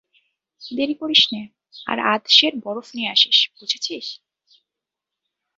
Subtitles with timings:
[0.61, 1.41] দেরি করিস নে,
[1.87, 4.07] আর আধ সের বরফ নিয়ে আসিস, বুঝেছিস?